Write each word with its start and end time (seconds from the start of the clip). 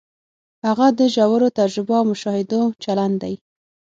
هغه 0.65 0.87
د 0.99 1.01
ژورو 1.15 1.47
تجربو 1.59 1.93
او 1.99 2.03
مشاهدو 2.11 2.61
چلن 2.83 3.11
دی. 3.21 3.33